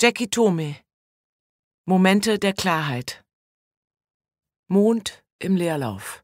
Jackie 0.00 0.30
Tome. 0.30 0.76
Momente 1.84 2.38
der 2.38 2.52
Klarheit. 2.52 3.24
Mond 4.68 5.24
im 5.40 5.56
Leerlauf. 5.56 6.22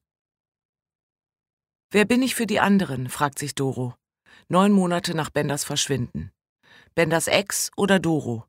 Wer 1.91 2.05
bin 2.05 2.23
ich 2.23 2.37
für 2.37 2.47
die 2.47 2.60
anderen? 2.60 3.08
fragt 3.08 3.41
sich 3.41 3.57
Doro. 3.57 3.97
Neun 4.47 4.71
Monate 4.71 5.17
nach 5.17 5.29
Benders 5.29 5.65
Verschwinden. 5.65 6.31
Benders 6.95 7.26
Ex 7.26 7.73
oder 7.76 7.99
Doro? 7.99 8.45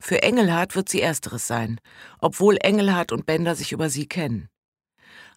Für 0.00 0.24
Engelhardt 0.24 0.74
wird 0.74 0.88
sie 0.88 1.02
ersteres 1.02 1.46
sein, 1.46 1.80
obwohl 2.18 2.56
Engelhardt 2.60 3.12
und 3.12 3.26
Bender 3.26 3.54
sich 3.54 3.70
über 3.70 3.88
sie 3.88 4.08
kennen. 4.08 4.48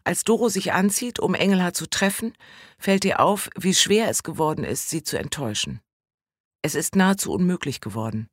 Als 0.04 0.24
Doro 0.24 0.50
sich 0.50 0.74
anzieht, 0.74 1.20
um 1.20 1.36
Engelhardt 1.36 1.76
zu 1.76 1.88
treffen, 1.88 2.34
fällt 2.80 3.06
ihr 3.06 3.20
auf, 3.20 3.52
wie 3.56 3.76
schwer 3.76 4.10
es 4.10 4.24
geworden 4.24 4.64
ist, 4.64 4.90
sie 4.90 5.04
zu 5.04 5.20
enttäuschen. 5.20 5.80
Es 6.64 6.74
ist 6.74 6.96
nahezu 6.96 7.32
unmöglich 7.32 7.82
geworden. 7.82 8.28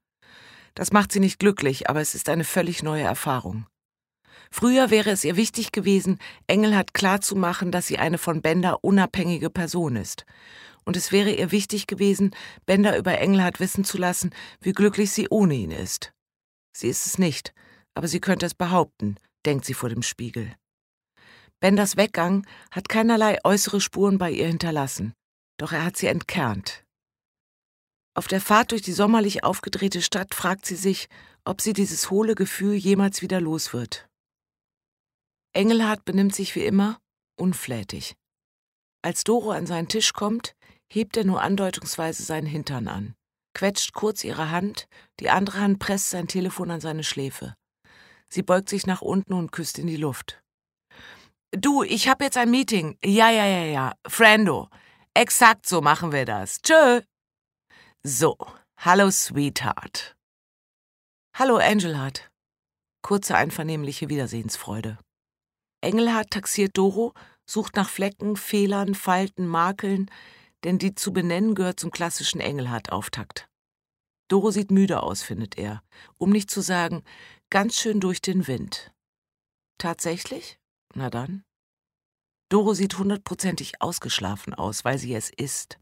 Das 0.75 0.93
macht 0.93 1.13
sie 1.13 1.21
nicht 1.21 1.39
glücklich, 1.39 1.89
aber 1.89 2.01
es 2.01 2.15
ist 2.15 2.29
eine 2.29 2.45
völlig 2.45 2.83
neue 2.83 3.03
Erfahrung. 3.03 3.67
Früher 4.51 4.91
wäre 4.91 5.11
es 5.11 5.25
ihr 5.25 5.37
wichtig 5.37 5.73
gewesen, 5.73 6.19
Engelhardt 6.47 6.95
klarzumachen, 6.95 7.71
dass 7.71 7.87
sie 7.87 7.99
eine 7.99 8.19
von 8.19 8.41
Bender 8.41 8.83
unabhängige 8.83 9.51
Person 9.51 9.97
ist. 9.97 10.25
Und 10.85 10.97
es 10.97 11.13
wäre 11.13 11.31
ihr 11.31 11.53
wichtig 11.53 11.87
gewesen, 11.87 12.35
Bender 12.65 12.97
über 12.97 13.19
Engelhardt 13.19 13.61
wissen 13.61 13.85
zu 13.85 13.99
lassen, 13.99 14.31
wie 14.61 14.73
glücklich 14.73 15.11
sie 15.11 15.29
ohne 15.29 15.55
ihn 15.55 15.71
ist. 15.71 16.13
Sie 16.73 16.89
ist 16.89 17.05
es 17.07 17.19
nicht, 17.19 17.53
aber 17.95 18.09
sie 18.09 18.21
könnte 18.21 18.47
es 18.47 18.55
behaupten, 18.55 19.17
denkt 19.45 19.65
sie 19.65 19.75
vor 19.75 19.91
dem 19.91 20.03
Spiegel. 20.03 20.55
Benders 21.61 21.97
Weggang 21.97 22.47
hat 22.71 22.89
keinerlei 22.89 23.39
äußere 23.45 23.81
Spuren 23.81 24.17
bei 24.17 24.31
ihr 24.31 24.47
hinterlassen, 24.47 25.13
doch 25.59 25.73
er 25.73 25.85
hat 25.85 25.97
sie 25.97 26.07
entkernt. 26.07 26.85
Auf 28.19 28.27
der 28.27 28.41
Fahrt 28.41 28.73
durch 28.73 28.83
die 28.83 28.93
sommerlich 28.93 29.45
aufgedrehte 29.45 30.03
Stadt 30.03 30.35
fragt 30.35 30.67
sie 30.67 30.75
sich, 30.75 31.09
ob 31.45 31.61
sie 31.61 31.73
dieses 31.73 32.11
hohle 32.11 32.35
Gefühl 32.35 32.75
jemals 32.75 33.23
wieder 33.23 33.41
los 33.41 33.73
wird. 33.73 34.09
Engelhardt 35.53 36.05
benimmt 36.05 36.35
sich 36.35 36.57
wie 36.57 36.65
immer 36.65 36.99
unflätig. 37.39 38.17
Als 39.03 39.23
Doro 39.23 39.53
an 39.53 39.67
seinen 39.67 39.87
Tisch 39.87 40.15
kommt, 40.15 40.57
hebt 40.93 41.17
er 41.17 41.23
nur 41.23 41.43
andeutungsweise 41.43 42.25
seinen 42.25 42.49
Hintern 42.49 42.89
an, 42.89 43.15
quetscht 43.55 43.93
kurz 43.93 44.25
ihre 44.25 44.51
Hand, 44.51 44.89
die 45.21 45.31
andere 45.31 45.61
Hand 45.61 45.79
presst 45.79 46.11
sein 46.11 46.27
Telefon 46.27 46.73
an 46.73 46.81
seine 46.81 47.05
Schläfe. 47.05 47.55
Sie 48.29 48.43
beugt 48.43 48.69
sich 48.69 48.85
nach 48.85 49.01
unten 49.01 49.33
und 49.33 49.53
küsst 49.53 49.79
in 49.79 49.87
die 49.87 49.97
Luft. 49.97 50.43
Du, 51.53 51.85
ich 51.85 52.09
hab 52.09 52.21
jetzt 52.21 52.37
ein 52.37 52.51
Meeting. 52.51 52.99
Ja, 53.05 53.31
ja, 53.31 53.47
ja, 53.47 53.65
ja. 53.65 53.95
Frando. 54.09 54.69
Exakt 55.15 55.69
so 55.69 55.81
machen 55.81 56.11
wir 56.11 56.25
das. 56.25 56.61
Tschö. 56.63 57.03
So. 58.11 58.39
Hallo, 58.79 59.11
Sweetheart. 59.11 60.17
Hallo, 61.35 61.59
Angelhard. 61.59 62.31
Kurze 63.03 63.37
einvernehmliche 63.37 64.09
Wiedersehensfreude. 64.09 64.97
Engelhard 65.83 66.31
taxiert 66.31 66.79
Doro, 66.79 67.13
sucht 67.45 67.77
nach 67.77 67.91
Flecken, 67.91 68.37
Fehlern, 68.37 68.95
Falten, 68.95 69.47
Makeln, 69.47 70.11
denn 70.65 70.79
die 70.79 70.95
zu 70.95 71.13
benennen 71.13 71.55
gehört 71.55 71.81
zum 71.81 71.91
klassischen 71.91 72.41
Engelhard-Auftakt. 72.41 73.47
Doro 74.29 74.53
sieht 74.53 74.71
müde 74.71 75.03
aus, 75.03 75.23
findet 75.23 75.59
er, 75.59 75.83
um 76.17 76.31
nicht 76.31 76.51
zu 76.51 76.63
sagen, 76.63 77.05
ganz 77.51 77.79
schön 77.79 78.01
durch 78.01 78.23
den 78.23 78.47
Wind. 78.47 78.91
Tatsächlich? 79.77 80.59
Na 80.95 81.11
dann. 81.11 81.45
Doro 82.49 82.73
sieht 82.73 82.97
hundertprozentig 82.97 83.83
ausgeschlafen 83.83 84.55
aus, 84.55 84.87
weil 84.87 84.97
sie 84.97 85.15
es 85.15 85.29
ist. 85.29 85.79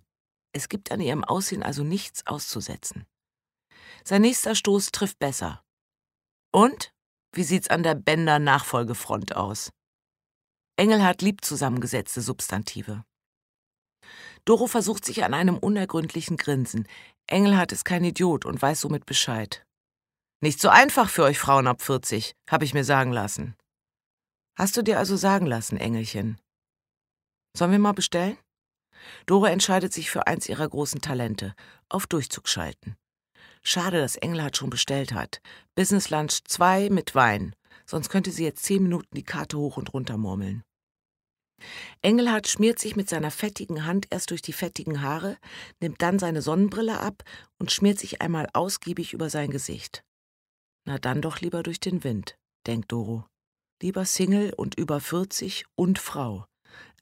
Es 0.57 0.71
gibt 0.71 0.91
an 0.91 1.03
ihrem 1.03 1.23
Aussehen 1.23 1.62
also 1.62 1.85
nichts 1.85 2.27
auszusetzen. 2.27 3.05
Sein 4.05 4.23
nächster 4.23 4.55
Stoß 4.55 4.91
trifft 4.91 5.19
besser. 5.19 5.62
Und? 6.51 6.95
Wie 7.35 7.43
sieht's 7.43 7.69
an 7.69 7.83
der 7.83 7.95
Bänder-Nachfolgefront 7.95 9.37
aus? 9.37 9.71
Engelhardt 10.77 11.21
liebt 11.21 11.45
zusammengesetzte 11.45 12.23
Substantive. 12.23 13.05
Doro 14.47 14.66
versucht 14.66 15.05
sich 15.05 15.25
an 15.25 15.34
einem 15.34 15.59
unergründlichen 15.59 16.39
Grinsen. 16.39 16.89
Engelhardt 17.27 17.72
ist 17.72 17.84
kein 17.84 18.05
Idiot 18.05 18.47
und 18.47 18.62
weiß 18.62 18.81
somit 18.81 19.05
Bescheid. 19.05 19.66
Nicht 20.41 20.59
so 20.59 20.71
einfach 20.71 21.11
für 21.11 21.25
euch 21.25 21.39
Frauen 21.39 21.66
ab 21.66 21.83
40, 21.83 22.34
habe 22.49 22.65
ich 22.65 22.72
mir 22.72 22.84
sagen 22.84 23.12
lassen. 23.12 23.56
Hast 24.56 24.75
du 24.78 24.81
dir 24.81 24.99
also 24.99 25.16
sagen 25.16 25.45
lassen, 25.45 25.77
Engelchen? 25.77 26.41
Sollen 27.55 27.72
wir 27.72 27.78
mal 27.78 27.93
bestellen? 27.93 28.39
Dora 29.27 29.50
entscheidet 29.50 29.93
sich 29.93 30.11
für 30.11 30.27
eins 30.27 30.49
ihrer 30.49 30.69
großen 30.69 31.00
Talente, 31.00 31.55
auf 31.89 32.06
Durchzug 32.06 32.49
schalten. 32.49 32.97
Schade, 33.62 34.00
dass 34.00 34.17
Engelhardt 34.17 34.56
schon 34.56 34.71
bestellt 34.71 35.12
hat. 35.12 35.41
Business 35.75 36.11
Lunch 36.11 36.44
2 36.44 36.91
mit 36.91 37.15
Wein. 37.15 37.55
Sonst 37.84 38.11
könnte 38.11 38.31
sie 38.31 38.45
jetzt 38.45 38.65
zehn 38.65 38.83
Minuten 38.83 39.15
die 39.15 39.25
Karte 39.25 39.59
hoch 39.59 39.77
und 39.77 39.93
runter 39.93 40.16
murmeln. 40.16 40.62
Engelhardt 42.03 42.49
schmiert 42.49 42.78
sich 42.78 42.97
mit 42.97 43.09
seiner 43.09 43.31
fettigen 43.31 43.87
Hand 43.87 44.06
erst 44.11 44.31
durch 44.31 44.43
die 44.43 44.53
fettigen 44.53 45.03
Haare, 45.03 45.39
nimmt 45.81 46.03
dann 46.03 46.19
seine 46.19 46.43
Sonnenbrille 46.43 47.00
ab 47.00 47.22
und 47.59 47.72
schmiert 47.72 47.99
sich 47.99 48.21
einmal 48.21 48.49
ausgiebig 48.53 49.12
über 49.12 49.31
sein 49.31 49.50
Gesicht. 49.50 50.05
Na 50.84 50.99
dann 50.99 51.22
doch 51.22 51.41
lieber 51.41 51.62
durch 51.62 51.81
den 51.81 52.05
Wind, 52.05 52.37
denkt 52.66 52.93
Doro. 52.93 53.25
Lieber 53.83 54.05
Single 54.05 54.53
und 54.55 54.78
über 54.78 55.00
40 55.00 55.65
und 55.75 55.99
Frau. 55.99 56.47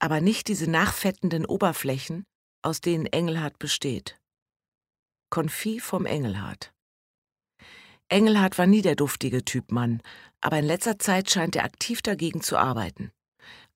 Aber 0.05 0.21
nicht 0.21 0.49
diese 0.49 0.71
nachfettenden 0.71 1.47
Oberflächen, 1.47 2.27
aus 2.61 2.83
denen 2.83 3.07
Engelhardt 3.07 3.59
besteht. 3.59 4.19
Konfit 5.31 5.81
vom 5.81 6.05
Engelhardt. 6.05 6.75
Engelhardt 8.11 8.59
war 8.59 8.67
nie 8.67 8.83
der 8.83 8.97
duftige 8.97 9.47
Typ 9.47 9.73
Mann, 9.73 10.03
aber 10.43 10.59
in 10.59 10.67
letzter 10.67 10.99
Zeit 10.99 11.31
scheint 11.31 11.57
er 11.57 11.65
aktiv 11.65 12.03
dagegen 12.03 12.43
zu 12.43 12.59
arbeiten. 12.59 13.13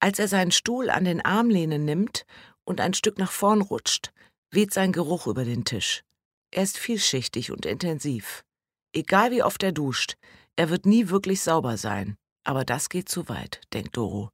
Als 0.01 0.19
er 0.19 0.29
seinen 0.29 0.51
Stuhl 0.51 0.91
an 0.91 1.05
den 1.05 1.25
Armlehnen 1.25 1.87
nimmt 1.87 2.27
und 2.67 2.83
ein 2.83 2.93
Stück 2.93 3.17
nach 3.17 3.33
vorn 3.33 3.63
rutscht, 3.63 4.13
weht 4.51 4.75
sein 4.75 4.93
Geruch 4.93 5.29
über 5.29 5.47
den 5.47 5.65
Tisch. 5.65 6.03
Er 6.51 6.63
ist 6.63 6.77
vielschichtig 6.77 7.53
und 7.53 7.65
intensiv. 7.65 8.45
Egal 8.93 9.31
wie 9.31 9.43
oft 9.43 9.63
er 9.63 9.73
duscht, 9.73 10.19
er 10.57 10.69
wird 10.69 10.85
nie 10.85 11.09
wirklich 11.09 11.41
sauber 11.41 11.79
sein. 11.79 12.19
Aber 12.45 12.67
das 12.67 12.91
geht 12.91 13.09
zu 13.09 13.31
weit, 13.31 13.63
denkt 13.73 13.97
Doro. 13.97 14.29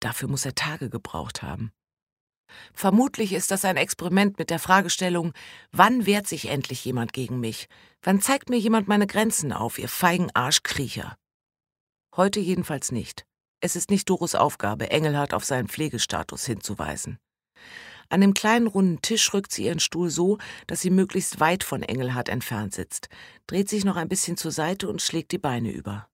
Dafür 0.00 0.28
muss 0.28 0.44
er 0.44 0.54
Tage 0.54 0.90
gebraucht 0.90 1.42
haben. 1.42 1.72
Vermutlich 2.72 3.32
ist 3.32 3.50
das 3.50 3.64
ein 3.64 3.76
Experiment 3.76 4.38
mit 4.38 4.50
der 4.50 4.58
Fragestellung, 4.58 5.32
wann 5.70 6.06
wehrt 6.06 6.26
sich 6.26 6.48
endlich 6.48 6.84
jemand 6.84 7.12
gegen 7.12 7.38
mich? 7.38 7.68
Wann 8.02 8.20
zeigt 8.20 8.48
mir 8.50 8.58
jemand 8.58 8.88
meine 8.88 9.06
Grenzen 9.06 9.52
auf, 9.52 9.78
ihr 9.78 9.88
feigen 9.88 10.30
Arschkriecher? 10.34 11.16
Heute 12.16 12.40
jedenfalls 12.40 12.90
nicht. 12.90 13.24
Es 13.60 13.76
ist 13.76 13.90
nicht 13.90 14.08
Doros 14.08 14.34
Aufgabe, 14.34 14.90
Engelhardt 14.90 15.34
auf 15.34 15.44
seinen 15.44 15.68
Pflegestatus 15.68 16.46
hinzuweisen. 16.46 17.18
An 18.08 18.22
dem 18.22 18.34
kleinen 18.34 18.66
runden 18.66 19.02
Tisch 19.02 19.32
rückt 19.32 19.52
sie 19.52 19.66
ihren 19.66 19.78
Stuhl 19.78 20.10
so, 20.10 20.38
dass 20.66 20.80
sie 20.80 20.90
möglichst 20.90 21.38
weit 21.38 21.62
von 21.62 21.82
Engelhardt 21.82 22.28
entfernt 22.28 22.74
sitzt, 22.74 23.08
dreht 23.46 23.68
sich 23.68 23.84
noch 23.84 23.96
ein 23.96 24.08
bisschen 24.08 24.36
zur 24.36 24.50
Seite 24.50 24.88
und 24.88 25.00
schlägt 25.00 25.30
die 25.30 25.38
Beine 25.38 25.70
über. 25.70 26.08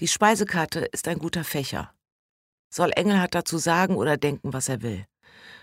Die 0.00 0.08
Speisekarte 0.08 0.80
ist 0.80 1.06
ein 1.06 1.18
guter 1.18 1.44
Fächer. 1.44 1.94
Soll 2.72 2.92
Engelhardt 2.94 3.34
dazu 3.34 3.58
sagen 3.58 3.96
oder 3.96 4.16
denken, 4.16 4.52
was 4.52 4.68
er 4.68 4.82
will. 4.82 5.04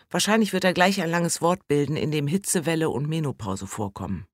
Wahrscheinlich 0.10 0.54
wird 0.54 0.64
er 0.64 0.74
gleich 0.74 1.02
ein 1.02 1.10
langes 1.10 1.42
Wort 1.42 1.68
bilden, 1.68 1.98
in 1.98 2.12
dem 2.12 2.28
Hitzewelle 2.28 2.90
und 2.90 3.08
Menopause 3.08 3.68
vorkommen. 3.68 4.26